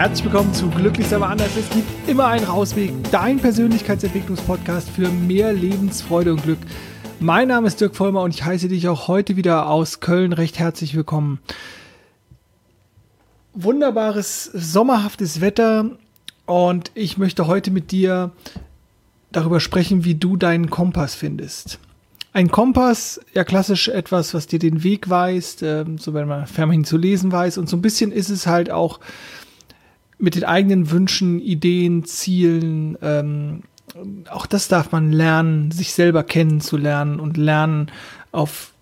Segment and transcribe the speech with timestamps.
[0.00, 1.54] Herzlich willkommen zu Glücklich aber anders.
[1.58, 2.90] Es gibt immer einen Rausweg.
[3.10, 6.58] Dein Persönlichkeitsentwicklungspodcast für mehr Lebensfreude und Glück.
[7.18, 10.58] Mein Name ist Dirk Vollmer und ich heiße dich auch heute wieder aus Köln recht
[10.58, 11.38] herzlich willkommen.
[13.52, 15.90] Wunderbares, sommerhaftes Wetter
[16.46, 18.32] und ich möchte heute mit dir
[19.32, 21.78] darüber sprechen, wie du deinen Kompass findest.
[22.32, 26.84] Ein Kompass, ja klassisch etwas, was dir den Weg weist, äh, so wenn man fermhin
[26.84, 27.58] zu lesen weiß.
[27.58, 29.00] Und so ein bisschen ist es halt auch
[30.20, 33.62] mit den eigenen Wünschen, Ideen, Zielen, ähm,
[34.30, 37.90] auch das darf man lernen, sich selber kennenzulernen und lernen,
[38.32, 38.72] auf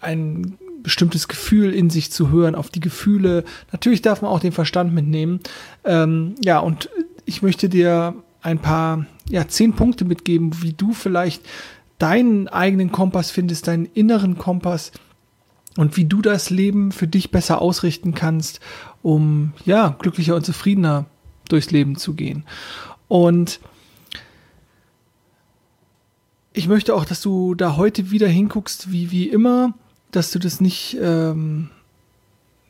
[0.00, 3.44] ein bestimmtes Gefühl in sich zu hören, auf die Gefühle.
[3.70, 5.40] Natürlich darf man auch den Verstand mitnehmen.
[5.84, 6.90] Ähm, ja, und
[7.24, 11.42] ich möchte dir ein paar, ja, zehn Punkte mitgeben, wie du vielleicht
[11.98, 14.90] deinen eigenen Kompass findest, deinen inneren Kompass
[15.76, 18.60] und wie du das Leben für dich besser ausrichten kannst,
[19.02, 21.06] um, ja, glücklicher und zufriedener
[21.48, 22.44] durchs Leben zu gehen.
[23.08, 23.60] Und
[26.52, 29.74] ich möchte auch, dass du da heute wieder hinguckst, wie, wie immer,
[30.10, 31.70] dass du das nicht, ähm,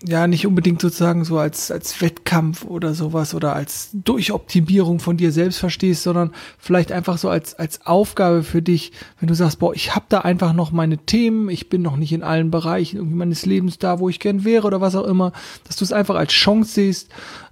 [0.05, 5.31] ja, nicht unbedingt sozusagen so als, als Wettkampf oder sowas oder als Durchoptimierung von dir
[5.31, 9.75] selbst verstehst, sondern vielleicht einfach so als, als Aufgabe für dich, wenn du sagst, boah,
[9.75, 13.17] ich habe da einfach noch meine Themen, ich bin noch nicht in allen Bereichen irgendwie
[13.17, 15.33] meines Lebens da, wo ich gern wäre oder was auch immer,
[15.64, 17.09] dass du es einfach als Chance siehst,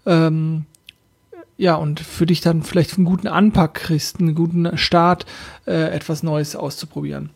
[0.06, 0.64] ähm,
[1.56, 5.26] ja, und für dich dann vielleicht einen guten Anpack kriegst, einen guten Start,
[5.66, 7.30] äh, etwas Neues auszuprobieren.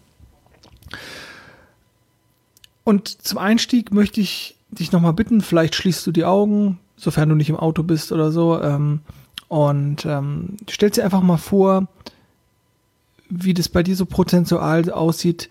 [2.84, 7.34] Und zum Einstieg möchte ich dich nochmal bitten, vielleicht schließt du die Augen, sofern du
[7.34, 9.00] nicht im Auto bist oder so, ähm,
[9.48, 11.88] und ähm, stellst dir einfach mal vor,
[13.28, 15.50] wie das bei dir so prozentual aussieht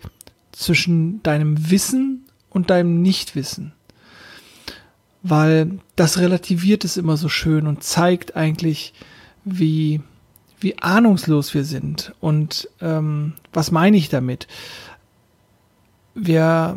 [0.52, 3.72] zwischen deinem Wissen und deinem Nichtwissen
[5.24, 8.92] weil das relativiert es immer so schön und zeigt eigentlich,
[9.44, 10.02] wie,
[10.60, 12.14] wie ahnungslos wir sind.
[12.20, 14.46] Und ähm, was meine ich damit?
[16.14, 16.76] Wir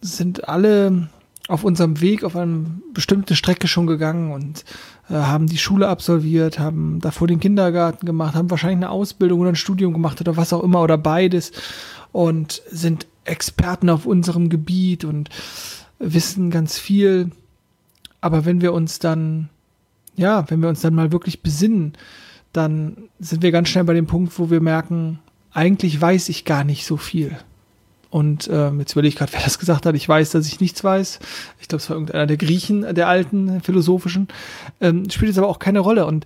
[0.00, 1.10] sind alle
[1.48, 4.64] auf unserem Weg auf eine bestimmte Strecke schon gegangen und
[5.10, 9.50] äh, haben die Schule absolviert, haben davor den Kindergarten gemacht, haben wahrscheinlich eine Ausbildung oder
[9.50, 11.52] ein Studium gemacht oder was auch immer oder beides
[12.12, 15.28] und sind Experten auf unserem Gebiet und
[15.98, 17.30] wissen ganz viel.
[18.20, 19.50] Aber wenn wir uns dann,
[20.16, 21.92] ja, wenn wir uns dann mal wirklich besinnen,
[22.52, 25.18] dann sind wir ganz schnell bei dem Punkt, wo wir merken,
[25.52, 27.36] eigentlich weiß ich gar nicht so viel.
[28.14, 29.96] Und äh, jetzt überlege ich gerade, wer das gesagt hat.
[29.96, 31.18] Ich weiß, dass ich nichts weiß.
[31.60, 34.28] Ich glaube, es war irgendeiner der Griechen, der alten philosophischen.
[34.80, 36.06] Ähm, spielt jetzt aber auch keine Rolle.
[36.06, 36.24] Und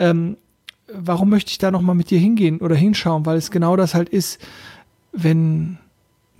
[0.00, 0.36] ähm,
[0.92, 3.24] warum möchte ich da nochmal mit dir hingehen oder hinschauen?
[3.24, 4.40] Weil es genau das halt ist,
[5.12, 5.78] wenn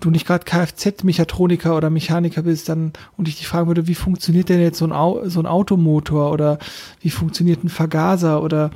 [0.00, 4.48] du nicht gerade Kfz-Mechatroniker oder Mechaniker bist, dann und ich dich fragen würde, wie funktioniert
[4.48, 6.58] denn jetzt so ein, Au so ein Automotor oder
[7.02, 8.72] wie funktioniert ein Vergaser oder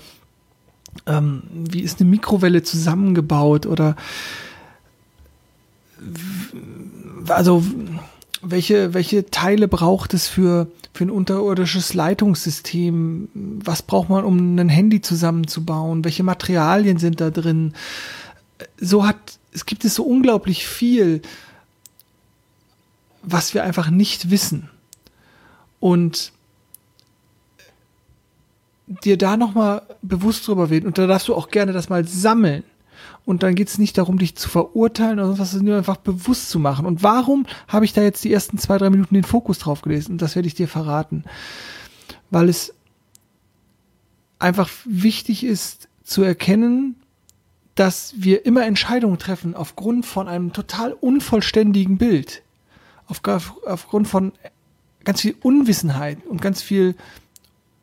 [1.04, 3.96] ähm, wie ist eine Mikrowelle zusammengebaut oder
[7.28, 7.64] also
[8.42, 13.28] welche, welche Teile braucht es für, für ein unterirdisches Leitungssystem?
[13.34, 16.04] Was braucht man, um ein Handy zusammenzubauen?
[16.04, 17.74] Welche Materialien sind da drin?
[18.80, 21.22] So hat es gibt es so unglaublich viel,
[23.22, 24.70] was wir einfach nicht wissen.
[25.78, 26.32] Und
[28.86, 30.86] dir da nochmal bewusst drüber werden.
[30.86, 32.64] Und da darfst du auch gerne das mal sammeln.
[33.24, 36.58] Und dann geht es nicht darum, dich zu verurteilen oder was, nur einfach bewusst zu
[36.58, 36.86] machen.
[36.86, 40.12] Und warum habe ich da jetzt die ersten zwei, drei Minuten den Fokus drauf gelesen?
[40.12, 41.24] Und das werde ich dir verraten.
[42.30, 42.74] Weil es
[44.40, 46.96] einfach wichtig ist zu erkennen,
[47.76, 52.42] dass wir immer Entscheidungen treffen aufgrund von einem total unvollständigen Bild.
[53.06, 53.20] Auf,
[53.66, 54.32] aufgrund von
[55.04, 56.96] ganz viel Unwissenheit und ganz viel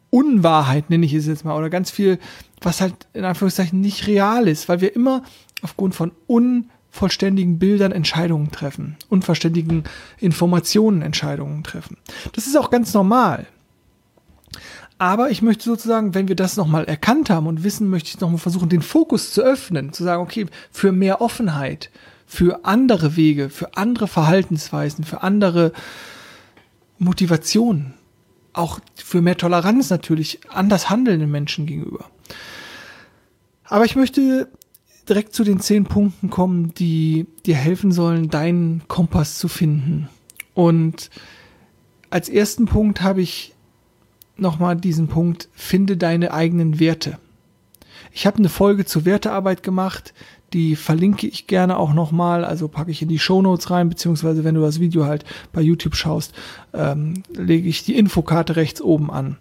[0.09, 2.19] Unwahrheit, nenne ich es jetzt mal, oder ganz viel,
[2.61, 5.23] was halt in Anführungszeichen nicht real ist, weil wir immer
[5.61, 9.83] aufgrund von unvollständigen Bildern Entscheidungen treffen, unvollständigen
[10.19, 11.97] Informationen Entscheidungen treffen.
[12.33, 13.45] Das ist auch ganz normal.
[14.97, 18.37] Aber ich möchte sozusagen, wenn wir das nochmal erkannt haben und wissen, möchte ich nochmal
[18.37, 21.89] versuchen, den Fokus zu öffnen, zu sagen, okay, für mehr Offenheit,
[22.25, 25.71] für andere Wege, für andere Verhaltensweisen, für andere
[26.97, 27.93] Motivationen,
[28.59, 32.05] auch für mehr Toleranz natürlich anders handelnden Menschen gegenüber.
[33.63, 34.49] Aber ich möchte
[35.07, 40.09] direkt zu den zehn Punkten kommen, die dir helfen sollen, deinen Kompass zu finden.
[40.53, 41.09] Und
[42.09, 43.55] als ersten Punkt habe ich
[44.37, 47.17] nochmal diesen Punkt, finde deine eigenen Werte.
[48.11, 50.13] Ich habe eine Folge zur Wertearbeit gemacht,
[50.53, 54.43] Die verlinke ich gerne auch nochmal, also packe ich in die Show Notes rein, beziehungsweise
[54.43, 56.33] wenn du das Video halt bei YouTube schaust,
[56.73, 59.37] ähm, lege ich die Infokarte rechts oben an.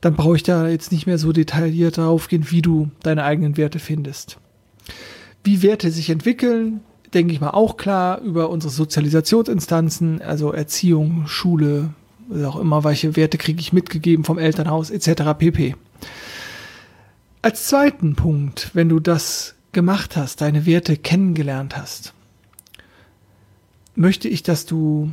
[0.00, 3.56] Dann brauche ich da jetzt nicht mehr so detailliert darauf gehen, wie du deine eigenen
[3.56, 4.38] Werte findest.
[5.44, 6.80] Wie Werte sich entwickeln,
[7.14, 11.90] denke ich mal auch klar über unsere Sozialisationsinstanzen, also Erziehung, Schule,
[12.28, 15.22] was auch immer, welche Werte kriege ich mitgegeben vom Elternhaus etc.
[15.38, 15.74] pp.
[17.42, 22.12] Als zweiten Punkt, wenn du das gemacht hast, deine Werte kennengelernt hast,
[23.94, 25.12] möchte ich, dass du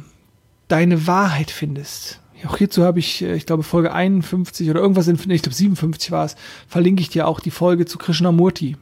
[0.68, 2.20] deine Wahrheit findest.
[2.46, 6.12] Auch hierzu habe ich, äh, ich glaube, Folge 51 oder irgendwas in, ich glaube 57
[6.12, 6.36] war es,
[6.68, 8.78] verlinke ich dir auch die Folge zu Krishnamurti.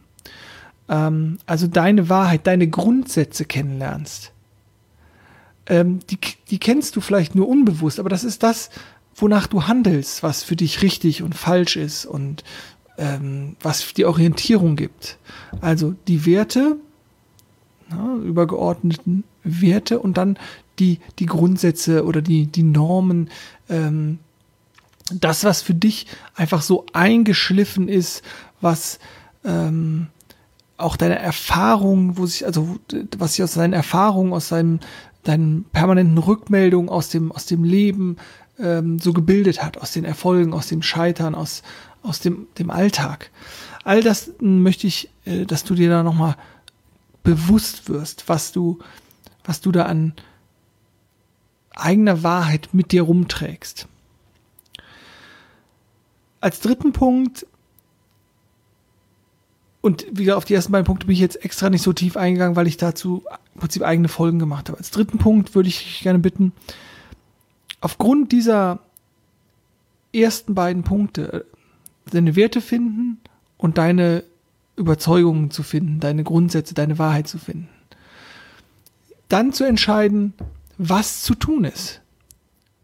[0.89, 4.31] Ähm, also deine Wahrheit, deine Grundsätze kennenlernst.
[5.68, 6.19] Ähm, die,
[6.50, 8.69] die kennst du vielleicht nur unbewusst, aber das ist das,
[9.16, 12.44] wonach du handelst, was für dich richtig und falsch ist und
[12.97, 15.18] ähm, was die Orientierung gibt.
[15.62, 16.77] Also die Werte,
[17.89, 20.38] na, übergeordneten Werte und dann
[20.80, 23.30] die, die Grundsätze oder die, die Normen,
[23.69, 24.19] ähm,
[25.12, 28.24] das, was für dich einfach so eingeschliffen ist,
[28.59, 29.00] was
[29.44, 30.07] ähm,
[30.77, 32.77] auch deine Erfahrungen, wo sich, also
[33.18, 34.80] was sich aus deinen Erfahrungen, aus deinem,
[35.24, 38.18] deinen permanenten Rückmeldungen aus dem, aus dem Leben
[38.59, 41.63] ähm, so gebildet hat, aus den Erfolgen, aus dem Scheitern, aus,
[42.06, 43.31] aus dem, dem Alltag.
[43.84, 46.36] All das möchte ich, äh, dass du dir da nochmal
[47.24, 48.80] bewusst wirst, was du,
[49.44, 50.13] was du da an
[51.75, 53.88] eigener Wahrheit mit dir rumträgst.
[56.40, 57.46] Als dritten Punkt,
[59.81, 62.56] und wieder auf die ersten beiden Punkte bin ich jetzt extra nicht so tief eingegangen,
[62.56, 63.24] weil ich dazu
[63.54, 64.80] im Prinzip eigene Folgen gemacht habe.
[64.80, 66.54] Als dritten Punkt würde ich dich gerne bitten,
[67.81, 68.80] aufgrund dieser
[70.12, 71.46] ersten beiden Punkte
[72.12, 73.19] deine Werte finden
[73.57, 74.24] und deine
[74.75, 77.69] Überzeugungen zu finden, deine Grundsätze, deine Wahrheit zu finden.
[79.30, 80.34] Dann zu entscheiden,
[80.78, 82.02] was zu tun ist.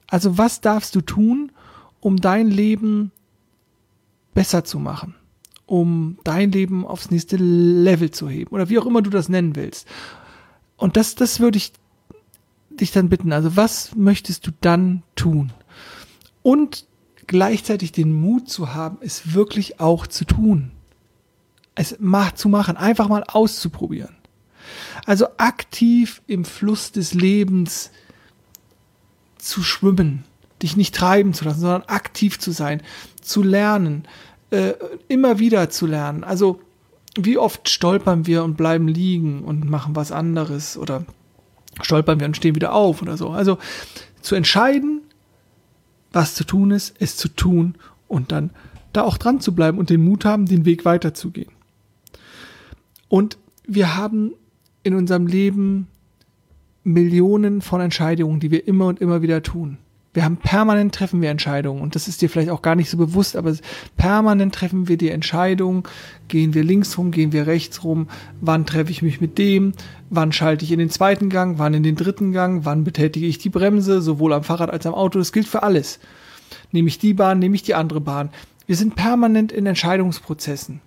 [0.07, 1.51] Also was darfst du tun,
[1.99, 3.11] um dein Leben
[4.33, 5.15] besser zu machen,
[5.65, 9.55] um dein Leben aufs nächste Level zu heben oder wie auch immer du das nennen
[9.55, 9.87] willst.
[10.77, 11.73] Und das, das würde ich
[12.69, 13.33] dich dann bitten.
[13.33, 15.53] Also was möchtest du dann tun?
[16.41, 16.87] Und
[17.27, 20.71] gleichzeitig den Mut zu haben, es wirklich auch zu tun.
[21.75, 24.15] Es macht zu machen, einfach mal auszuprobieren.
[25.05, 27.91] Also aktiv im Fluss des Lebens
[29.37, 30.23] zu schwimmen,
[30.61, 32.83] dich nicht treiben zu lassen, sondern aktiv zu sein,
[33.21, 34.07] zu lernen,
[34.51, 34.73] äh,
[35.07, 36.23] immer wieder zu lernen.
[36.23, 36.61] Also
[37.17, 41.05] wie oft stolpern wir und bleiben liegen und machen was anderes oder
[41.81, 43.29] stolpern wir und stehen wieder auf oder so.
[43.29, 43.57] Also
[44.21, 45.00] zu entscheiden,
[46.11, 47.75] was zu tun ist, es zu tun
[48.07, 48.51] und dann
[48.93, 51.51] da auch dran zu bleiben und den Mut haben, den Weg weiterzugehen.
[53.07, 54.33] Und wir haben
[54.83, 55.87] in unserem Leben
[56.83, 59.77] Millionen von Entscheidungen, die wir immer und immer wieder tun.
[60.13, 62.97] Wir haben permanent treffen wir Entscheidungen und das ist dir vielleicht auch gar nicht so
[62.97, 63.55] bewusst, aber
[63.95, 65.87] permanent treffen wir die Entscheidung,
[66.27, 68.09] gehen wir links rum, gehen wir rechts rum,
[68.41, 69.71] wann treffe ich mich mit dem,
[70.09, 73.37] wann schalte ich in den zweiten Gang, wann in den dritten Gang, wann betätige ich
[73.37, 75.99] die Bremse, sowohl am Fahrrad als am Auto, das gilt für alles.
[76.73, 78.31] Nehme ich die Bahn, nehme ich die andere Bahn.
[78.67, 80.81] Wir sind permanent in Entscheidungsprozessen.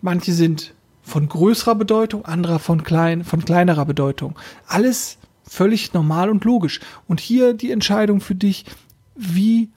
[0.00, 4.36] Manche sind von größerer Bedeutung, anderer von klein, von kleinerer Bedeutung.
[4.66, 5.18] Alles
[5.48, 6.80] völlig normal und logisch.
[7.06, 8.64] Und hier die Entscheidung für dich,
[9.14, 9.70] wie,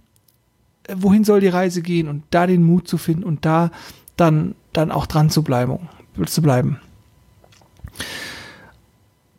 [0.92, 3.72] wohin soll die Reise gehen und da den Mut zu finden und da
[4.18, 5.90] dann, dann auch dran zu bleiben,
[6.26, 6.80] zu bleiben.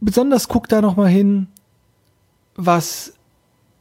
[0.01, 1.49] Besonders guck da nochmal hin,
[2.55, 3.13] was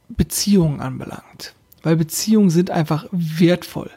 [0.08, 1.54] Beziehungen anbelangt.
[1.82, 3.90] Weil Beziehungen sind einfach wertvoll.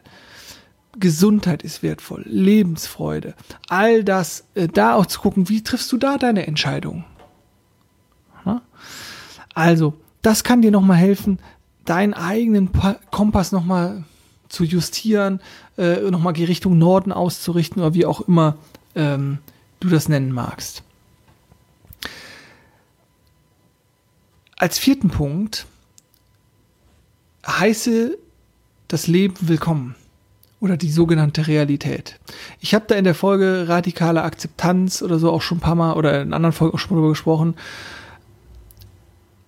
[1.00, 3.34] Gesundheit ist wertvoll, Lebensfreude,
[3.68, 7.04] all das, äh, da auch zu gucken, wie triffst du da deine Entscheidung?
[9.54, 11.40] Also, das kann dir nochmal helfen,
[11.86, 12.70] deinen eigenen
[13.12, 14.04] Kompass nochmal
[14.50, 15.42] zu justieren,
[15.78, 18.56] äh, nochmal die Richtung Norden auszurichten oder wie auch immer
[18.96, 19.40] ähm,
[19.80, 20.84] du das nennen magst.
[24.56, 25.66] Als vierten Punkt
[27.46, 28.18] heiße
[28.88, 29.96] das Leben willkommen
[30.62, 32.20] oder die sogenannte Realität.
[32.62, 35.94] Ich habe da in der Folge radikale Akzeptanz oder so auch schon ein paar Mal
[35.94, 37.56] oder in anderen Folgen auch schon drüber gesprochen.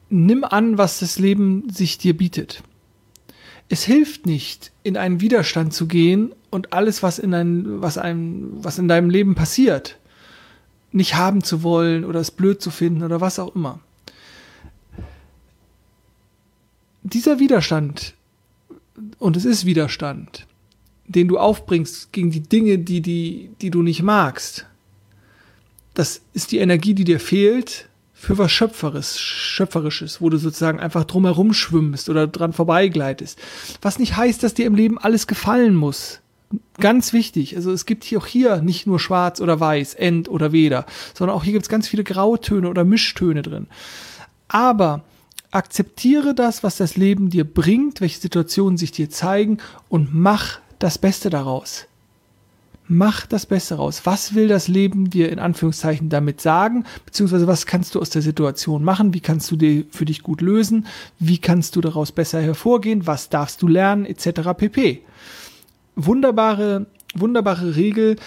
[0.10, 2.62] Nimm an, was das Leben sich dir bietet.
[3.70, 8.64] Es hilft nicht, in einen Widerstand zu gehen und alles, was in, ein, was einem,
[8.64, 9.98] was in deinem Leben passiert,
[10.92, 13.80] nicht haben zu wollen oder es blöd zu finden oder was auch immer.
[17.02, 18.14] Dieser Widerstand,
[19.20, 20.46] und es ist Widerstand,
[21.08, 24.66] den du aufbringst gegen die Dinge, die, die, die du nicht magst,
[25.94, 31.04] das ist die Energie, die dir fehlt für was Schöpferes, Schöpferisches, wo du sozusagen einfach
[31.04, 33.38] drumherum schwimmst oder dran vorbeigleitest.
[33.82, 36.22] Was nicht heißt, dass dir im Leben alles gefallen muss.
[36.80, 37.56] Ganz wichtig.
[37.58, 41.36] Also es gibt hier auch hier nicht nur schwarz oder weiß, end oder weder, sondern
[41.36, 43.68] auch hier gibt es ganz viele Grautöne oder Mischtöne drin.
[44.48, 45.04] Aber
[45.52, 49.58] akzeptiere das, was das Leben dir bringt, welche Situationen sich dir zeigen
[49.90, 51.86] und mach das Beste daraus.
[52.88, 54.02] Mach das Beste raus.
[54.04, 56.86] Was will das Leben dir in Anführungszeichen damit sagen?
[57.06, 59.14] Beziehungsweise was kannst du aus der Situation machen?
[59.16, 60.86] Wie kannst du die für dich gut lösen?
[61.18, 63.08] Wie kannst du daraus besser hervorgehen?
[63.08, 64.06] Was darfst du lernen?
[64.06, 64.30] Etc.
[64.56, 65.02] pp.
[65.96, 68.18] Wunderbare, wunderbare Regel,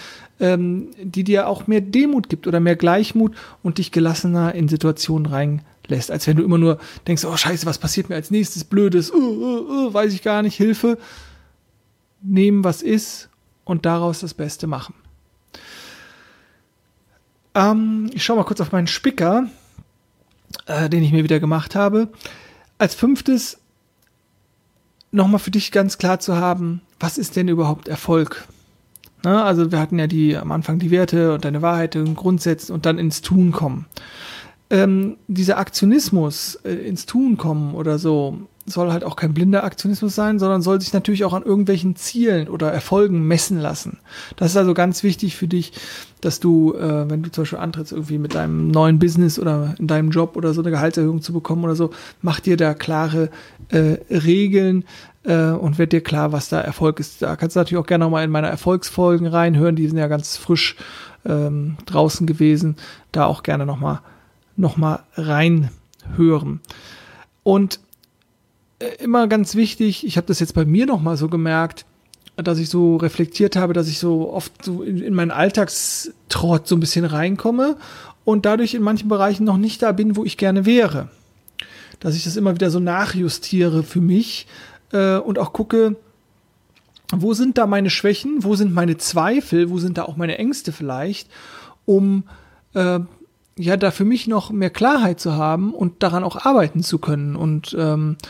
[0.41, 5.25] ähm, die dir auch mehr Demut gibt oder mehr Gleichmut und dich gelassener in Situationen
[5.25, 9.09] reinlässt, als wenn du immer nur denkst, oh scheiße, was passiert mir als nächstes, blödes,
[9.09, 10.97] uh, uh, uh, weiß ich gar nicht, Hilfe.
[12.21, 13.28] Nehmen, was ist
[13.69, 14.95] und daraus das Beste machen.
[17.53, 19.47] Ähm, ich schaue mal kurz auf meinen Spicker,
[20.65, 22.09] äh, den ich mir wieder gemacht habe.
[22.79, 23.59] Als fünftes
[25.11, 28.47] nochmal für dich ganz klar zu haben, was ist denn überhaupt Erfolg?
[29.23, 32.73] Na, also wir hatten ja die am Anfang die Werte und deine Wahrheit und Grundsätze
[32.73, 33.85] und dann ins Tun kommen.
[34.71, 40.15] Ähm, dieser Aktionismus äh, ins Tun kommen oder so, soll halt auch kein blinder Aktionismus
[40.15, 43.99] sein, sondern soll sich natürlich auch an irgendwelchen Zielen oder Erfolgen messen lassen.
[44.35, 45.73] Das ist also ganz wichtig für dich,
[46.21, 49.87] dass du, äh, wenn du zum Beispiel antrittst, irgendwie mit deinem neuen Business oder in
[49.87, 53.29] deinem Job oder so eine Gehaltserhöhung zu bekommen oder so, mach dir da klare
[53.69, 54.85] äh, Regeln
[55.23, 57.21] äh, und wird dir klar, was da Erfolg ist.
[57.21, 60.37] Da kannst du natürlich auch gerne nochmal in meine Erfolgsfolgen reinhören, die sind ja ganz
[60.37, 60.75] frisch
[61.25, 62.75] ähm, draußen gewesen.
[63.11, 64.01] Da auch gerne nochmal
[64.55, 66.59] noch mal reinhören.
[67.43, 67.79] Und
[68.99, 71.85] immer ganz wichtig, ich habe das jetzt bei mir nochmal so gemerkt,
[72.37, 76.75] dass ich so reflektiert habe, dass ich so oft so in, in meinen Alltagstrott so
[76.75, 77.77] ein bisschen reinkomme
[78.23, 81.09] und dadurch in manchen Bereichen noch nicht da bin, wo ich gerne wäre.
[81.99, 84.47] Dass ich das immer wieder so nachjustiere für mich
[84.91, 85.97] äh, und auch gucke,
[87.11, 90.71] wo sind da meine Schwächen, wo sind meine Zweifel, wo sind da auch meine Ängste
[90.71, 91.29] vielleicht,
[91.85, 92.23] um
[92.73, 92.99] äh,
[93.57, 97.35] ja da für mich noch mehr Klarheit zu haben und daran auch arbeiten zu können
[97.35, 98.25] und ähm, äh,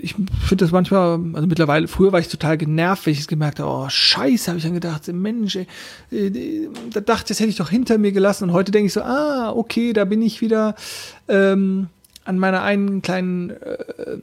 [0.00, 3.60] ich finde das manchmal, also mittlerweile, früher war ich total genervt, wenn ich es gemerkt
[3.60, 5.66] habe, oh scheiße, habe ich dann gedacht, Mensch, ey,
[6.10, 8.44] äh, da dachte ich, das hätte ich doch hinter mir gelassen.
[8.44, 10.74] Und heute denke ich so, ah, okay, da bin ich wieder
[11.28, 11.88] ähm,
[12.24, 14.16] an meiner einen kleinen, äh,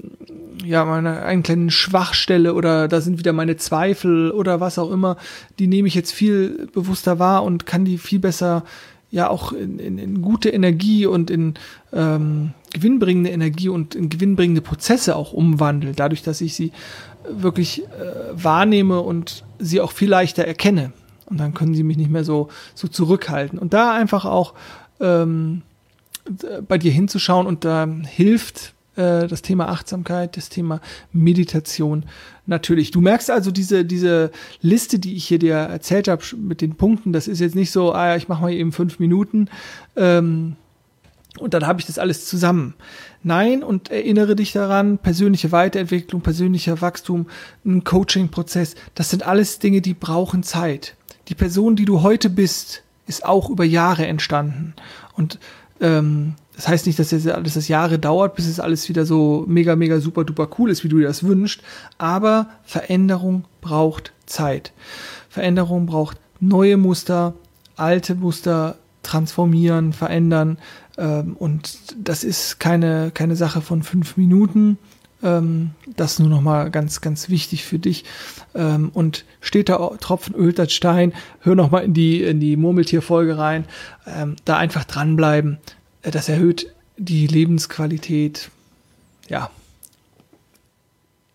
[0.65, 5.17] ja, meiner einen kleinen Schwachstelle oder da sind wieder meine Zweifel oder was auch immer,
[5.59, 8.63] die nehme ich jetzt viel bewusster wahr und kann die viel besser
[9.11, 11.55] ja auch in, in, in gute Energie und in
[11.93, 16.71] ähm, gewinnbringende Energie und in gewinnbringende Prozesse auch umwandeln, dadurch, dass ich sie
[17.29, 17.87] wirklich äh,
[18.31, 20.93] wahrnehme und sie auch viel leichter erkenne.
[21.25, 23.57] Und dann können sie mich nicht mehr so, so zurückhalten.
[23.57, 24.53] Und da einfach auch
[24.99, 25.61] ähm,
[26.67, 30.81] bei dir hinzuschauen und da hilft äh, das Thema Achtsamkeit, das Thema
[31.13, 32.05] Meditation
[32.45, 32.91] natürlich.
[32.91, 37.13] Du merkst also diese, diese Liste, die ich hier dir erzählt habe mit den Punkten,
[37.13, 39.47] das ist jetzt nicht so, ah ja, ich mache mal eben fünf Minuten
[39.95, 40.55] ähm,
[41.39, 42.73] und dann habe ich das alles zusammen.
[43.23, 47.27] Nein, und erinnere dich daran, persönliche Weiterentwicklung, persönlicher Wachstum,
[47.65, 50.95] ein Coaching-Prozess, das sind alles Dinge, die brauchen Zeit.
[51.27, 54.73] Die Person, die du heute bist, ist auch über Jahre entstanden.
[55.13, 55.39] Und
[55.79, 59.45] ähm, das heißt nicht, dass das alles das Jahre dauert, bis es alles wieder so
[59.47, 61.61] mega, mega, super, duper cool ist, wie du dir das wünschst.
[61.97, 64.73] Aber Veränderung braucht Zeit.
[65.29, 67.33] Veränderung braucht neue Muster,
[67.77, 70.57] alte Muster transformieren, verändern.
[71.01, 74.77] Ähm, und das ist keine, keine Sache von fünf Minuten.
[75.23, 78.05] Ähm, das nur noch mal ganz, ganz wichtig für dich.
[78.55, 81.13] Ähm, und steht da Tropfen ölt das Stein.
[81.41, 83.65] Hör noch mal in die, in die Murmeltierfolge rein.
[84.07, 85.57] Ähm, da einfach dranbleiben
[86.03, 88.49] das erhöht die Lebensqualität,
[89.27, 89.49] ja,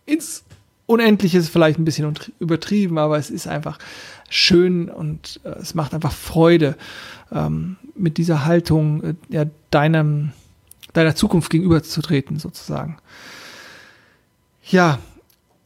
[0.05, 0.45] ins
[0.87, 3.79] Unendliche ist vielleicht ein bisschen übertrieben, aber es ist einfach
[4.29, 6.77] schön und äh, es macht einfach Freude,
[7.33, 10.33] ähm, mit dieser Haltung äh, ja, deinem,
[10.93, 12.99] deiner Zukunft gegenüberzutreten, sozusagen.
[14.69, 14.99] Ja,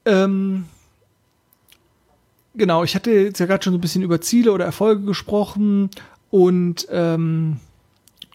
[0.05, 0.65] ähm,
[2.55, 5.91] genau, ich hatte jetzt ja gerade schon so ein bisschen über Ziele oder Erfolge gesprochen
[6.31, 7.59] und ähm,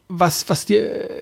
[0.08, 1.22] was, was dir, äh,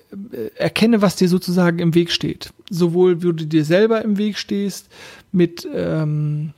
[0.56, 2.52] erkenne, was dir sozusagen im Weg steht.
[2.70, 4.88] Sowohl, wie du dir selber im Weg stehst,
[5.32, 6.52] mit ähm,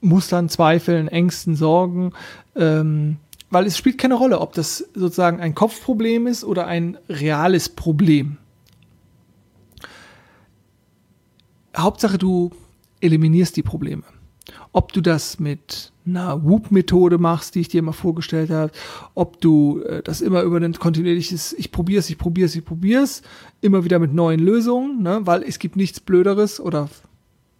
[0.00, 2.12] Mustern, Zweifeln, Ängsten, Sorgen,
[2.56, 3.16] ähm,
[3.52, 8.38] weil es spielt keine Rolle, ob das sozusagen ein Kopfproblem ist oder ein reales Problem.
[11.76, 12.50] Hauptsache, du
[13.00, 14.04] eliminierst die Probleme.
[14.72, 18.72] Ob du das mit einer Whoop-Methode machst, die ich dir mal vorgestellt habe,
[19.14, 23.22] ob du äh, das immer über ein kontinuierliches Ich probier's, ich probier's, ich probier's,
[23.60, 25.20] immer wieder mit neuen Lösungen, ne?
[25.24, 26.88] weil es gibt nichts Blöderes oder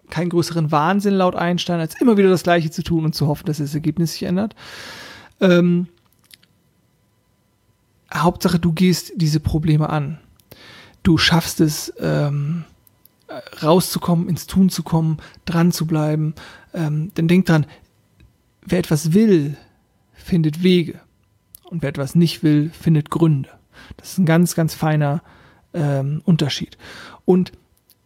[0.09, 3.47] keinen größeren Wahnsinn laut Einstein, als immer wieder das Gleiche zu tun und zu hoffen,
[3.47, 4.57] dass das Ergebnis sich ändert.
[5.43, 5.89] Ähm,
[8.15, 10.19] Hauptsache, du gehst diese Probleme an.
[11.03, 12.65] Du schaffst es, ähm,
[13.63, 16.35] rauszukommen, ins Tun zu kommen, dran zu bleiben.
[16.75, 17.67] Ähm, denn denk dran,
[18.65, 19.57] wer etwas will,
[20.13, 21.01] findet Wege.
[21.65, 23.49] Und wer etwas nicht will, findet Gründe.
[23.97, 25.23] Das ist ein ganz, ganz feiner
[25.73, 26.77] ähm, Unterschied.
[27.25, 27.53] Und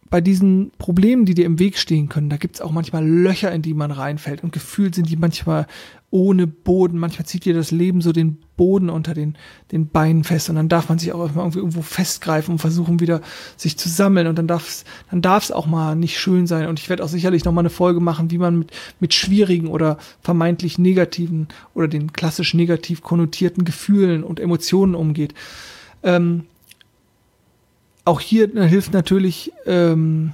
[0.09, 3.51] bei diesen Problemen, die dir im Weg stehen können, da gibt es auch manchmal Löcher,
[3.51, 4.43] in die man reinfällt.
[4.43, 5.67] Und gefühlt sind die manchmal
[6.09, 6.97] ohne Boden.
[6.97, 9.35] Manchmal zieht dir das Leben so den Boden unter den,
[9.71, 10.49] den Beinen fest.
[10.49, 13.21] Und dann darf man sich auch irgendwie irgendwo festgreifen und versuchen, wieder
[13.57, 14.27] sich zu sammeln.
[14.27, 16.67] Und dann darf es dann darf's auch mal nicht schön sein.
[16.67, 18.71] Und ich werde auch sicherlich noch mal eine Folge machen, wie man mit,
[19.01, 25.33] mit schwierigen oder vermeintlich negativen oder den klassisch negativ konnotierten Gefühlen und Emotionen umgeht.
[26.03, 26.45] Ähm,
[28.07, 30.31] auch hier hilft natürlich ähm,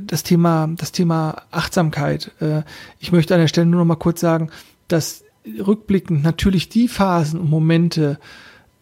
[0.00, 2.32] das Thema, das Thema Achtsamkeit.
[2.40, 2.62] Äh,
[2.98, 4.50] ich möchte an der Stelle nur noch mal kurz sagen,
[4.88, 8.18] dass rückblickend natürlich die Phasen und Momente,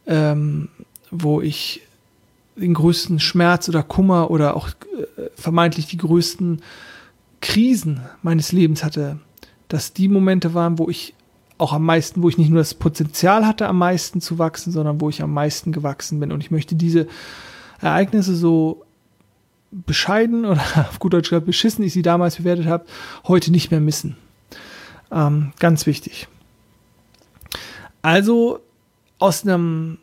[0.07, 0.69] ähm,
[1.11, 1.83] wo ich
[2.57, 6.63] den größten Schmerz oder Kummer oder auch äh, vermeintlich die größten
[7.41, 9.19] Krisen meines Lebens hatte,
[9.69, 11.15] dass die Momente waren, wo ich
[11.59, 15.01] auch am meisten, wo ich nicht nur das Potenzial hatte, am meisten zu wachsen, sondern
[15.01, 16.33] wo ich am meisten gewachsen bin.
[16.33, 17.09] Und ich möchte diese
[17.81, 18.85] Ereignisse so
[19.71, 22.87] bescheiden oder auf gut Deutsch gesagt beschissen ich sie damals bewertet habe,
[23.27, 24.17] heute nicht mehr missen.
[25.11, 26.29] Ähm, ganz wichtig.
[28.03, 28.61] Also
[29.19, 29.99] aus einem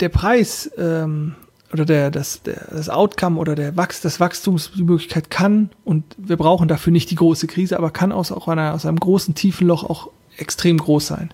[0.00, 1.36] der Preis ähm,
[1.72, 6.68] oder der, das, der, das Outcome oder der Wachs, das Wachstumsmöglichkeit kann und wir brauchen
[6.68, 9.84] dafür nicht die große Krise, aber kann aus, auch einer, aus einem großen tiefen Loch
[9.84, 11.32] auch extrem groß sein.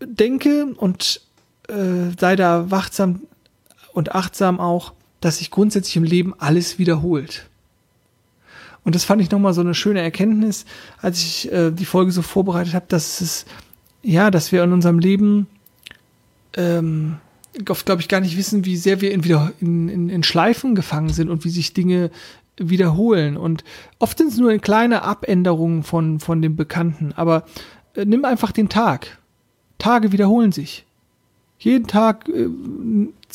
[0.00, 1.20] Denke und
[1.72, 3.22] äh, sei da wachsam
[3.92, 7.48] und achtsam auch, dass sich grundsätzlich im Leben alles wiederholt.
[8.84, 10.64] Und das fand ich nochmal so eine schöne Erkenntnis,
[11.00, 13.44] als ich äh, die Folge so vorbereitet habe, dass es,
[14.02, 15.46] ja, dass wir in unserem Leben
[16.56, 17.18] ähm,
[17.68, 20.74] oft, glaube ich, gar nicht wissen, wie sehr wir in, wieder in, in, in Schleifen
[20.74, 22.10] gefangen sind und wie sich Dinge
[22.56, 23.36] wiederholen.
[23.36, 23.62] Und
[23.98, 27.12] oft sind es nur kleine Abänderungen von, von dem Bekannten.
[27.14, 27.44] Aber
[27.94, 29.18] äh, nimm einfach den Tag.
[29.78, 30.84] Tage wiederholen sich.
[31.62, 32.48] Jeden Tag äh,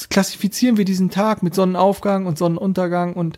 [0.09, 3.37] klassifizieren wir diesen Tag mit Sonnenaufgang und Sonnenuntergang und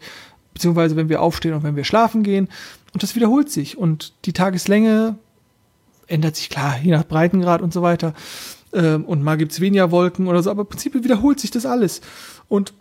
[0.55, 2.49] beziehungsweise wenn wir aufstehen und wenn wir schlafen gehen.
[2.91, 3.77] Und das wiederholt sich.
[3.77, 5.19] Und die Tageslänge
[6.07, 8.15] ändert sich klar, je nach Breitengrad und so weiter.
[8.73, 12.01] Ähm, und mal gibt's weniger Wolken oder so, aber im Prinzip wiederholt sich das alles.
[12.47, 12.73] Und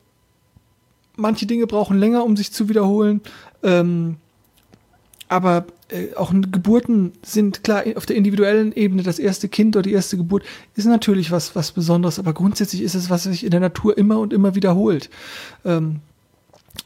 [1.16, 3.20] manche Dinge brauchen länger, um sich zu wiederholen.
[3.62, 4.16] Ähm,
[5.28, 9.92] aber äh, auch Geburten sind klar auf der individuellen Ebene das erste Kind oder die
[9.92, 13.60] erste Geburt ist natürlich was was Besonderes, aber grundsätzlich ist es was sich in der
[13.60, 15.10] Natur immer und immer wiederholt.
[15.64, 16.00] Ähm,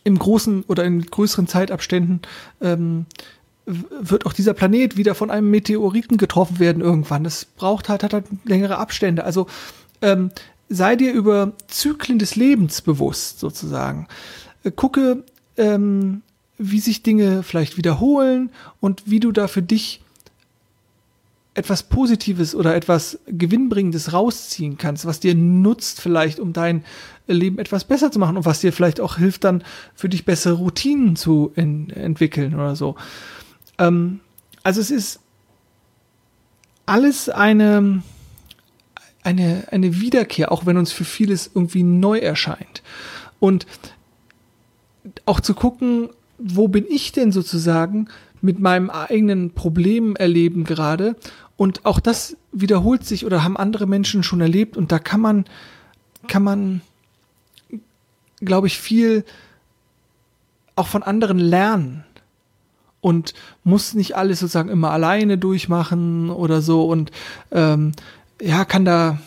[0.04, 2.20] Im großen oder in größeren Zeitabständen
[2.60, 3.06] ähm,
[3.66, 7.24] wird auch dieser Planet wieder von einem Meteoriten getroffen werden irgendwann.
[7.24, 9.24] Das braucht halt, hat halt längere Abstände.
[9.24, 9.46] Also
[10.00, 10.30] ähm,
[10.68, 14.08] sei dir über Zyklen des Lebens bewusst, sozusagen.
[14.64, 15.24] Äh, gucke,
[15.56, 16.22] ähm,
[16.70, 20.00] wie sich Dinge vielleicht wiederholen und wie du da für dich
[21.54, 26.84] etwas Positives oder etwas Gewinnbringendes rausziehen kannst, was dir nutzt vielleicht, um dein
[27.26, 29.62] Leben etwas besser zu machen und was dir vielleicht auch hilft, dann
[29.94, 32.96] für dich bessere Routinen zu in, entwickeln oder so.
[33.78, 34.20] Ähm,
[34.62, 35.20] also es ist
[36.86, 38.02] alles eine,
[39.22, 42.82] eine, eine Wiederkehr, auch wenn uns für vieles irgendwie neu erscheint.
[43.40, 43.66] Und
[45.26, 46.10] auch zu gucken,
[46.42, 48.08] wo bin ich denn sozusagen
[48.40, 51.16] mit meinem eigenen Problem erleben gerade?
[51.56, 55.44] Und auch das wiederholt sich oder haben andere Menschen schon erlebt und da kann man,
[56.26, 56.80] kann man,
[58.40, 59.24] glaube ich, viel
[60.74, 62.04] auch von anderen lernen
[63.00, 67.10] und muss nicht alles sozusagen immer alleine durchmachen oder so und
[67.50, 67.92] ähm,
[68.40, 69.18] ja, kann da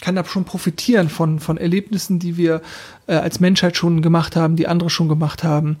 [0.00, 2.60] kann da schon profitieren von, von Erlebnissen, die wir
[3.06, 5.76] äh, als Menschheit schon gemacht haben, die andere schon gemacht haben.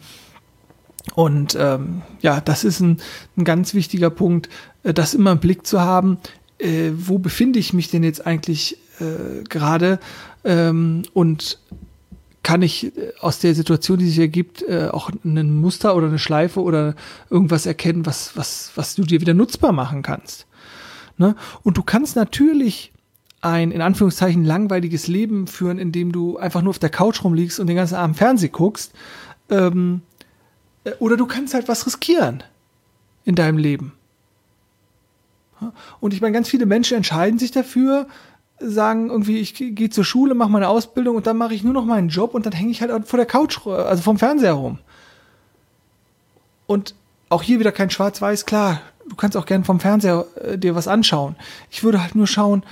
[1.14, 2.98] Und ähm, ja, das ist ein,
[3.36, 4.48] ein ganz wichtiger Punkt,
[4.82, 6.18] äh, das immer im Blick zu haben.
[6.58, 9.98] Äh, wo befinde ich mich denn jetzt eigentlich äh, gerade?
[10.44, 11.58] Ähm, und
[12.42, 16.18] kann ich äh, aus der Situation, die sich ergibt, äh, auch ein Muster oder eine
[16.18, 16.94] Schleife oder
[17.30, 20.46] irgendwas erkennen, was, was, was du dir wieder nutzbar machen kannst.
[21.18, 21.36] Ne?
[21.62, 22.92] Und du kannst natürlich
[23.40, 27.66] ein in Anführungszeichen langweiliges Leben führen, indem du einfach nur auf der Couch rumliegst und
[27.66, 28.92] den ganzen Abend Fernseh guckst
[29.50, 30.11] Ähm, äh,
[30.98, 32.42] oder du kannst halt was riskieren
[33.24, 33.92] in deinem Leben.
[36.00, 38.08] Und ich meine, ganz viele Menschen entscheiden sich dafür,
[38.58, 41.84] sagen irgendwie, ich gehe zur Schule, mache meine Ausbildung und dann mache ich nur noch
[41.84, 44.78] meinen Job und dann hänge ich halt vor der Couch, also vom Fernseher rum.
[46.66, 46.94] Und
[47.28, 50.88] auch hier wieder kein Schwarz-Weiß, klar, du kannst auch gern vom Fernseher äh, dir was
[50.88, 51.36] anschauen.
[51.70, 52.62] Ich würde halt nur schauen,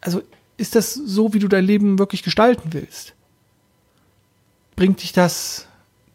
[0.00, 0.22] also
[0.56, 3.14] ist das so, wie du dein Leben wirklich gestalten willst?
[4.76, 5.66] Bringt dich das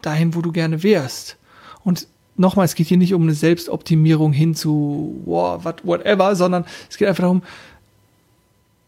[0.05, 1.37] dahin, wo du gerne wärst?
[1.83, 6.65] Und nochmal, es geht hier nicht um eine Selbstoptimierung hin zu wow, what, whatever, sondern
[6.89, 7.43] es geht einfach darum,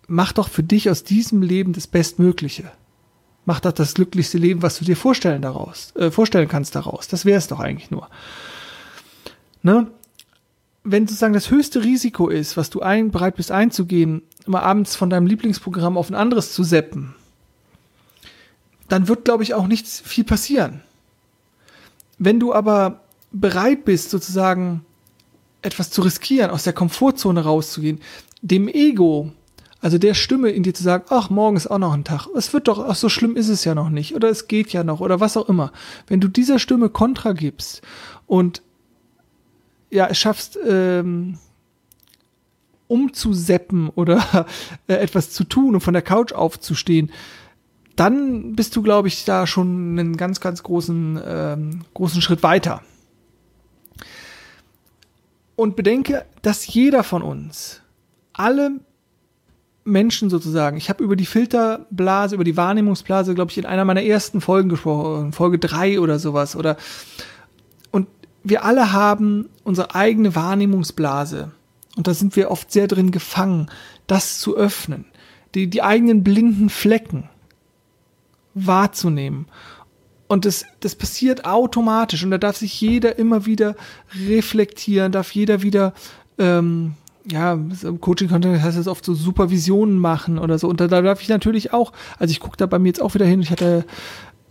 [0.08, 2.72] mach doch für dich aus diesem Leben das Bestmögliche.
[3.46, 7.08] Mach doch das glücklichste Leben, was du dir vorstellen daraus, äh, vorstellen kannst daraus.
[7.08, 8.10] Das wäre es doch eigentlich nur.
[9.64, 9.88] Ne?
[10.84, 15.10] Wenn sozusagen das höchste Risiko ist, was du ein, bereit bist einzugehen, immer abends von
[15.10, 17.16] deinem Lieblingsprogramm auf ein anderes zu seppen,
[18.88, 20.82] dann wird, glaube ich, auch nichts viel passieren.
[22.18, 23.02] Wenn du aber
[23.32, 24.86] bereit bist, sozusagen
[25.62, 28.00] etwas zu riskieren, aus der Komfortzone rauszugehen,
[28.42, 29.32] dem Ego,
[29.82, 32.54] also der Stimme in dir zu sagen, ach, morgen ist auch noch ein Tag, es
[32.54, 35.02] wird doch, ach, so schlimm ist es ja noch nicht, oder es geht ja noch,
[35.02, 35.72] oder was auch immer.
[36.08, 37.82] Wenn du dieser Stimme Kontra gibst
[38.26, 38.62] und
[39.90, 41.38] ja, es schaffst, ähm,
[42.88, 44.46] umzuseppen oder
[44.88, 47.12] äh, etwas zu tun und von der Couch aufzustehen,
[47.98, 52.82] dann bist du, glaube ich, da schon einen ganz, ganz großen, ähm, großen Schritt weiter.
[55.56, 57.82] Und bedenke, dass jeder von uns,
[58.34, 58.80] alle
[59.84, 64.04] Menschen sozusagen, ich habe über die Filterblase, über die Wahrnehmungsblase, glaube ich, in einer meiner
[64.04, 66.78] ersten Folgen gesprochen, Folge drei oder sowas, oder
[67.90, 68.08] und
[68.44, 71.52] wir alle haben unsere eigene Wahrnehmungsblase.
[71.96, 73.72] Und da sind wir oft sehr drin gefangen,
[74.06, 75.06] das zu öffnen,
[75.56, 77.30] die, die eigenen blinden Flecken
[78.66, 79.48] wahrzunehmen.
[80.28, 83.76] Und das, das passiert automatisch und da darf sich jeder immer wieder
[84.28, 85.94] reflektieren, darf jeder wieder,
[86.38, 86.96] ähm,
[87.30, 90.68] ja, im Coaching-Kontext heißt das oft so Supervisionen machen oder so.
[90.68, 93.14] Und da, da darf ich natürlich auch, also ich gucke da bei mir jetzt auch
[93.14, 93.86] wieder hin, ich hatte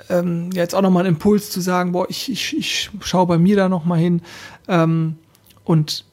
[0.09, 3.57] ähm, jetzt auch nochmal einen Impuls zu sagen, boah, ich, ich, ich schaue bei mir
[3.57, 4.23] da nochmal hin.
[4.69, 5.17] Ähm,
[5.65, 6.05] und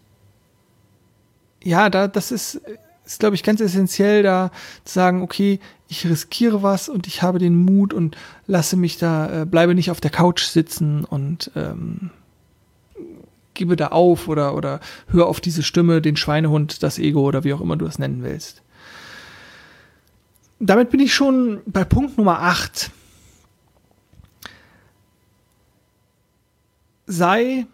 [1.63, 2.61] ja, da, das ist,
[3.05, 4.51] ist glaube ich, ganz essentiell, da
[4.85, 9.41] zu sagen, okay, ich riskiere was und ich habe den Mut und lasse mich da,
[9.41, 12.11] äh, bleibe nicht auf der Couch sitzen und ähm,
[13.53, 17.53] gebe da auf oder, oder hör auf diese Stimme, den Schweinehund, das Ego oder wie
[17.53, 18.61] auch immer du es nennen willst.
[20.59, 22.89] Damit bin ich schon bei Punkt Nummer 8.
[27.05, 27.65] Sei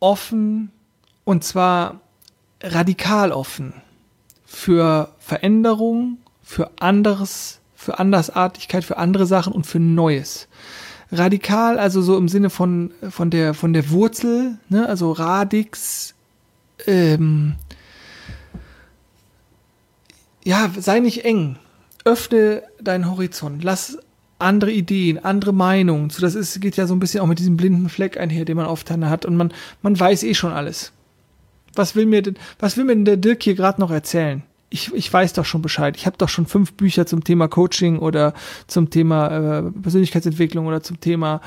[0.00, 0.72] offen
[1.22, 2.00] und zwar
[2.60, 3.72] radikal offen
[4.54, 10.48] für Veränderung, für anderes, für Andersartigkeit, für andere Sachen und für Neues.
[11.12, 16.14] Radikal, also so im Sinne von, von der, von der Wurzel, ne, also Radix,
[16.86, 17.54] ähm,
[20.44, 21.56] ja, sei nicht eng.
[22.04, 23.64] Öffne deinen Horizont.
[23.64, 23.98] Lass
[24.38, 26.10] andere Ideen, andere Meinungen.
[26.10, 28.56] So, das ist, geht ja so ein bisschen auch mit diesem blinden Fleck einher, den
[28.56, 29.24] man oft hat.
[29.24, 30.92] Und man, man weiß eh schon alles.
[31.76, 34.42] Was will mir denn, was will mir denn der Dirk hier gerade noch erzählen?
[34.70, 35.96] Ich, ich weiß doch schon Bescheid.
[35.96, 38.34] Ich habe doch schon fünf Bücher zum Thema Coaching oder
[38.66, 41.40] zum Thema äh, Persönlichkeitsentwicklung oder zum Thema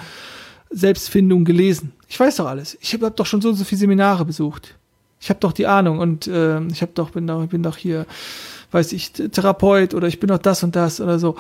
[0.70, 1.94] Selbstfindung gelesen.
[2.08, 2.78] Ich weiß doch alles.
[2.80, 4.76] Ich habe hab doch schon so und so viele Seminare besucht.
[5.20, 8.06] Ich habe doch die Ahnung und äh, ich habe doch bin doch bin doch hier,
[8.72, 11.36] weiß ich, Therapeut oder ich bin doch das und das oder so.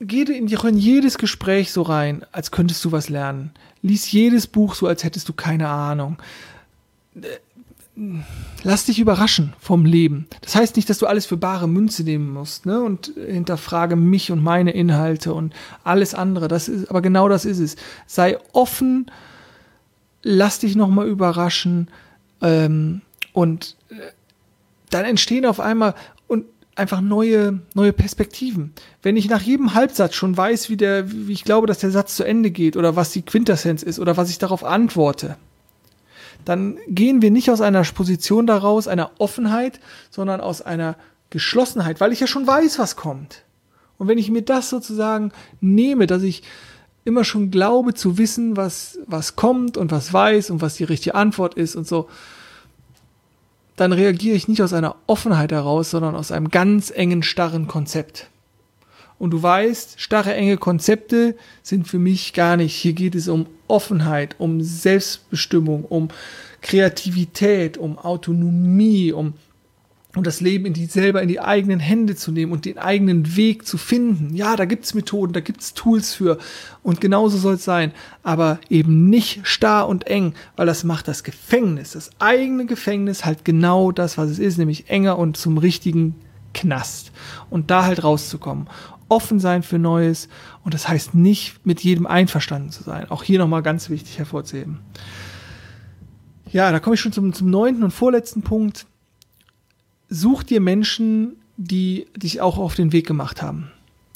[0.00, 3.52] Geh in, in jedes Gespräch so rein, als könntest du was lernen.
[3.82, 6.18] Lies jedes Buch so, als hättest du keine Ahnung
[8.62, 10.28] lass dich überraschen vom Leben.
[10.42, 12.80] Das heißt nicht, dass du alles für bare Münze nehmen musst, ne?
[12.80, 15.52] Und hinterfrage mich und meine Inhalte und
[15.84, 16.48] alles andere.
[16.48, 17.76] Das ist, aber genau das ist es.
[18.06, 19.10] Sei offen,
[20.22, 21.88] lass dich nochmal überraschen,
[22.40, 23.02] ähm,
[23.32, 23.94] und äh,
[24.90, 25.94] dann entstehen auf einmal
[26.26, 28.72] und einfach neue, neue Perspektiven.
[29.02, 32.16] Wenn ich nach jedem Halbsatz schon weiß, wie der, wie ich glaube, dass der Satz
[32.16, 35.36] zu Ende geht oder was die Quintessenz ist oder was ich darauf antworte,
[36.44, 40.96] dann gehen wir nicht aus einer Position daraus, einer Offenheit, sondern aus einer
[41.30, 43.44] Geschlossenheit, weil ich ja schon weiß, was kommt.
[43.98, 46.42] Und wenn ich mir das sozusagen nehme, dass ich
[47.04, 51.14] immer schon glaube zu wissen, was, was kommt und was weiß und was die richtige
[51.14, 52.08] Antwort ist und so,
[53.76, 58.28] dann reagiere ich nicht aus einer Offenheit heraus, sondern aus einem ganz engen, starren Konzept.
[59.18, 62.74] Und du weißt, starre, enge Konzepte sind für mich gar nicht.
[62.74, 66.08] Hier geht es um Offenheit, um Selbstbestimmung, um
[66.60, 69.34] Kreativität, um Autonomie, um
[70.16, 73.36] und das Leben in die selber in die eigenen Hände zu nehmen und den eigenen
[73.36, 74.34] Weg zu finden.
[74.34, 76.38] Ja, da gibt's Methoden, da gibt's Tools für
[76.82, 81.24] und genauso soll es sein, aber eben nicht starr und eng, weil das macht das
[81.24, 86.14] Gefängnis, das eigene Gefängnis halt genau das, was es ist, nämlich enger und zum richtigen
[86.54, 87.12] Knast
[87.50, 88.66] und da halt rauszukommen.
[89.08, 90.28] Offen sein für Neues
[90.64, 93.10] und das heißt nicht mit jedem einverstanden zu sein.
[93.10, 94.80] Auch hier nochmal ganz wichtig hervorzuheben.
[96.50, 98.86] Ja, da komme ich schon zum, zum neunten und vorletzten Punkt
[100.08, 103.70] such dir Menschen, die dich auch auf den Weg gemacht haben.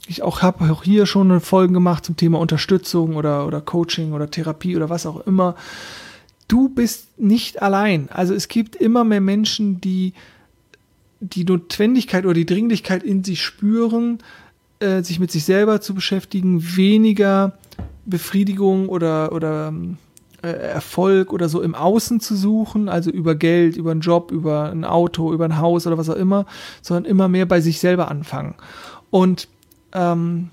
[0.06, 4.12] Ich auch habe auch hier schon eine Folge gemacht zum Thema Unterstützung oder, oder Coaching
[4.12, 5.54] oder Therapie oder was auch immer.
[6.48, 8.08] Du bist nicht allein.
[8.10, 10.12] Also es gibt immer mehr Menschen, die
[11.20, 14.18] die Notwendigkeit oder die Dringlichkeit in sich spüren,
[14.82, 17.58] äh, sich mit sich selber zu beschäftigen, weniger
[18.04, 19.96] Befriedigung oder, oder ähm,
[20.42, 24.70] äh, Erfolg oder so im Außen zu suchen, also über Geld, über einen Job, über
[24.70, 26.46] ein Auto, über ein Haus oder was auch immer,
[26.82, 28.54] sondern immer mehr bei sich selber anfangen.
[29.10, 29.48] Und
[29.92, 30.50] ähm,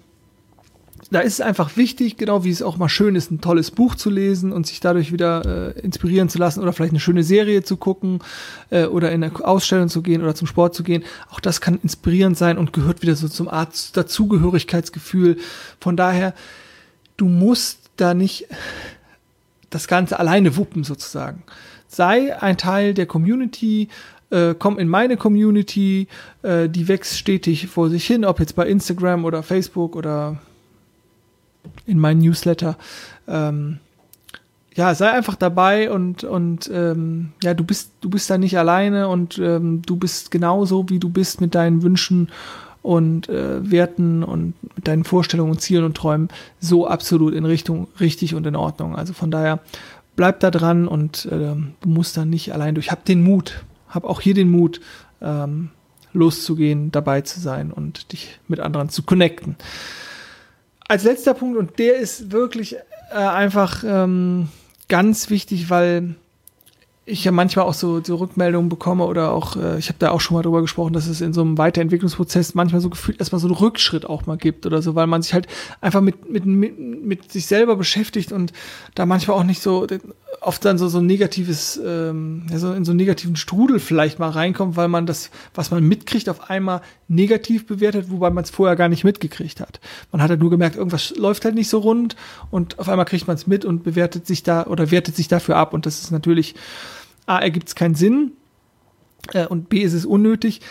[1.12, 3.96] da ist es einfach wichtig, genau wie es auch mal schön ist, ein tolles Buch
[3.96, 7.64] zu lesen und sich dadurch wieder äh, inspirieren zu lassen oder vielleicht eine schöne Serie
[7.64, 8.20] zu gucken
[8.70, 11.04] äh, oder in eine Ausstellung zu gehen oder zum Sport zu gehen.
[11.32, 15.38] Auch das kann inspirierend sein und gehört wieder so zum Art Dazugehörigkeitsgefühl.
[15.80, 16.36] Von daher,
[17.18, 18.46] du musst da nicht
[19.72, 21.44] das Ganze alleine wuppen sozusagen.
[21.88, 23.88] Sei ein Teil der Community,
[24.30, 26.08] äh, komm in meine Community,
[26.44, 30.40] äh, die wächst stetig vor sich hin, ob jetzt bei Instagram oder Facebook oder
[31.86, 32.78] in meinen Newsletter.
[33.28, 33.80] Ähm,
[34.76, 39.08] ja, sei einfach dabei und, und ähm, ja, du bist, du bist da nicht alleine
[39.08, 42.30] und ähm, du bist genauso, wie du bist mit deinen Wünschen
[42.82, 48.36] und äh, Werten und mit deinen Vorstellungen Zielen und Träumen so absolut in Richtung richtig
[48.36, 48.96] und in Ordnung.
[48.96, 49.60] Also von daher
[50.16, 52.92] bleib da dran und äh, du musst da nicht allein durch.
[52.92, 54.80] Hab den Mut, hab auch hier den Mut,
[55.22, 55.72] ähm,
[56.14, 59.56] loszugehen, dabei zu sein und dich mit anderen zu connecten.
[60.90, 64.50] Als letzter Punkt, und der ist wirklich äh, einfach ähm,
[64.88, 66.16] ganz wichtig, weil
[67.06, 70.20] ich ja manchmal auch so, so Rückmeldungen bekomme oder auch, äh, ich habe da auch
[70.20, 73.48] schon mal drüber gesprochen, dass es in so einem Weiterentwicklungsprozess manchmal so gefühlt erstmal so
[73.48, 75.48] einen Rückschritt auch mal gibt oder so, weil man sich halt
[75.80, 78.52] einfach mit, mit, mit, mit sich selber beschäftigt und
[78.96, 79.86] da manchmal auch nicht so
[80.42, 84.30] oft dann so, so ein negatives, ähm, so in so einen negativen Strudel vielleicht mal
[84.30, 88.76] reinkommt, weil man das, was man mitkriegt, auf einmal negativ bewertet, wobei man es vorher
[88.76, 89.80] gar nicht mitgekriegt hat.
[90.12, 92.16] Man hat halt nur gemerkt, irgendwas läuft halt nicht so rund
[92.52, 95.58] und auf einmal kriegt man es mit und bewertet sich da oder wertet sich dafür
[95.58, 96.56] ab und das ist natürlich
[97.26, 98.32] A, ergibt es keinen Sinn
[99.34, 100.62] äh, und B, ist es unnötig,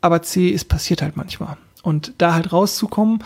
[0.00, 1.56] aber C, es passiert halt manchmal.
[1.82, 3.22] Und da halt rauszukommen,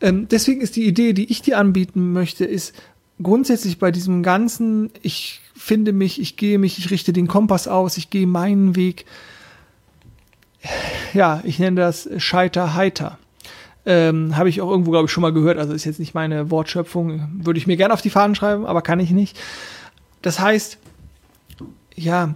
[0.00, 2.74] ähm, deswegen ist die Idee, die ich dir anbieten möchte, ist
[3.22, 7.96] grundsätzlich bei diesem ganzen, ich finde mich, ich gehe mich, ich richte den Kompass aus,
[7.96, 9.06] ich gehe meinen Weg,
[11.14, 13.18] ja, ich nenne das Scheiter heiter.
[13.84, 15.58] Ähm, Habe ich auch irgendwo, glaube ich, schon mal gehört.
[15.58, 17.28] Also ist jetzt nicht meine Wortschöpfung.
[17.34, 19.38] Würde ich mir gerne auf die Fahnen schreiben, aber kann ich nicht.
[20.22, 20.78] Das heißt,
[21.94, 22.34] ja,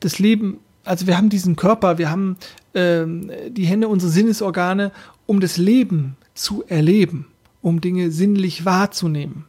[0.00, 2.36] das Leben, also wir haben diesen Körper, wir haben
[2.74, 4.90] ähm, die Hände, unsere Sinnesorgane,
[5.26, 7.26] um das Leben zu erleben,
[7.62, 9.44] um Dinge sinnlich wahrzunehmen.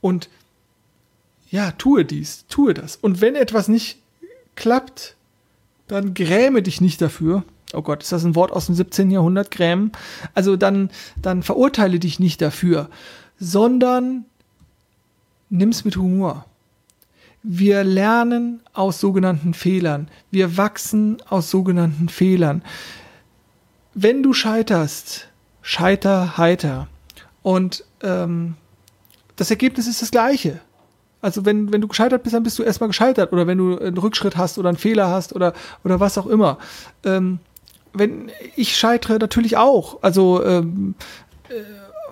[0.00, 0.28] Und
[1.50, 2.96] ja, tue dies, tue das.
[2.96, 3.98] Und wenn etwas nicht
[4.54, 5.16] klappt,
[5.88, 7.44] dann gräme dich nicht dafür.
[7.72, 9.10] Oh Gott, ist das ein Wort aus dem 17.
[9.10, 9.92] Jahrhundert, grämen?
[10.34, 12.88] Also dann, dann verurteile dich nicht dafür,
[13.38, 14.24] sondern
[15.48, 16.46] nimm's mit Humor.
[17.42, 20.08] Wir lernen aus sogenannten Fehlern.
[20.30, 22.62] Wir wachsen aus sogenannten Fehlern.
[23.94, 25.28] Wenn du scheiterst,
[25.62, 26.88] scheiter heiter.
[27.42, 28.56] Und ähm,
[29.40, 30.60] das Ergebnis ist das gleiche.
[31.22, 33.32] Also wenn, wenn du gescheitert bist, dann bist du erstmal gescheitert.
[33.32, 36.58] Oder wenn du einen Rückschritt hast oder einen Fehler hast oder, oder was auch immer.
[37.04, 37.38] Ähm,
[37.94, 40.02] wenn ich scheitere natürlich auch.
[40.02, 40.94] Also ähm,
[41.48, 41.54] äh,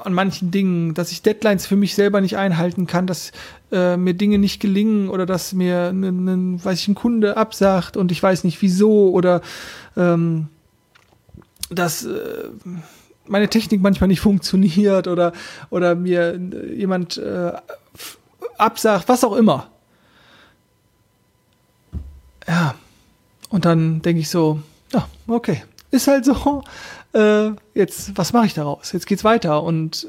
[0.06, 3.32] an manchen Dingen, dass ich Deadlines für mich selber nicht einhalten kann, dass
[3.72, 7.98] äh, mir Dinge nicht gelingen oder dass mir ne, ne, weiß ich, ein Kunde absagt
[7.98, 9.42] und ich weiß nicht wieso oder
[9.98, 10.48] ähm,
[11.68, 12.48] dass äh,
[13.28, 15.32] meine Technik manchmal nicht funktioniert oder,
[15.70, 16.38] oder mir
[16.74, 17.52] jemand äh,
[18.56, 19.70] absagt, was auch immer.
[22.46, 22.74] Ja,
[23.50, 24.62] und dann denke ich so,
[24.92, 26.62] ja, okay, ist halt so.
[27.14, 28.92] Äh, jetzt, was mache ich daraus?
[28.92, 30.08] Jetzt geht's weiter und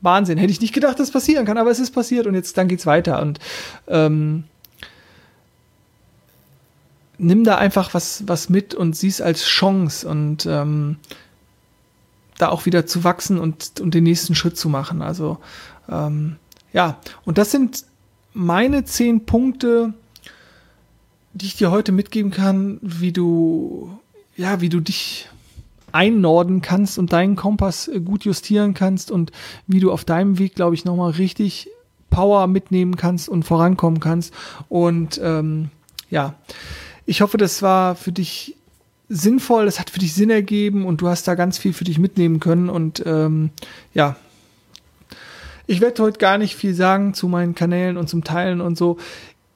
[0.00, 0.38] Wahnsinn.
[0.38, 2.86] Hätte ich nicht gedacht, dass passieren kann, aber es ist passiert und jetzt dann geht's
[2.86, 3.22] weiter.
[3.22, 3.38] Und
[3.86, 4.44] ähm,
[7.18, 10.96] nimm da einfach was, was mit und sieh's als Chance und ähm,
[12.38, 15.02] da auch wieder zu wachsen und, und den nächsten Schritt zu machen.
[15.02, 15.38] Also
[15.88, 16.36] ähm,
[16.72, 17.84] ja, und das sind
[18.32, 19.94] meine zehn Punkte,
[21.32, 23.98] die ich dir heute mitgeben kann, wie du
[24.36, 25.28] ja, wie du dich
[25.92, 29.32] einnorden kannst und deinen Kompass äh, gut justieren kannst und
[29.66, 31.70] wie du auf deinem Weg, glaube ich, nochmal richtig
[32.10, 34.34] Power mitnehmen kannst und vorankommen kannst.
[34.68, 35.70] Und ähm,
[36.10, 36.34] ja,
[37.06, 38.55] ich hoffe, das war für dich
[39.08, 41.98] sinnvoll, es hat für dich Sinn ergeben und du hast da ganz viel für dich
[41.98, 42.68] mitnehmen können.
[42.68, 43.50] Und ähm,
[43.94, 44.16] ja,
[45.66, 48.98] ich werde heute gar nicht viel sagen zu meinen Kanälen und zum Teilen und so.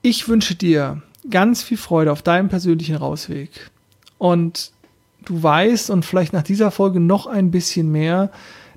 [0.01, 3.71] Ich wünsche dir ganz viel Freude auf deinem persönlichen Rausweg.
[4.17, 4.71] Und
[5.25, 8.31] du weißt und vielleicht nach dieser Folge noch ein bisschen mehr,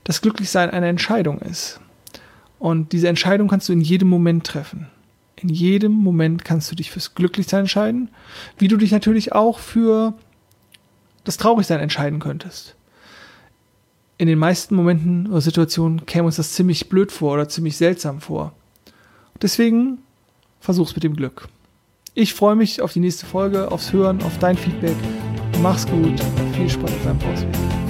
[0.05, 1.81] dass Glücklichsein eine Entscheidung ist.
[2.59, 4.89] Und diese Entscheidung kannst du in jedem Moment treffen.
[5.37, 8.11] In jedem Moment kannst du dich fürs Glücklichsein entscheiden,
[8.59, 10.15] wie du dich natürlich auch für
[11.25, 12.75] das Traurigsein entscheiden könntest.
[14.17, 18.21] In den meisten Momenten oder Situationen käme uns das ziemlich blöd vor oder ziemlich seltsam
[18.21, 18.53] vor.
[19.43, 19.99] Deswegen
[20.61, 21.49] versuch's mit dem Glück.
[22.15, 24.97] Ich freue mich auf die nächste Folge, aufs Hören, auf dein Feedback.
[25.61, 26.21] Mach's gut.
[26.55, 27.84] Viel Spaß beim Auswählen.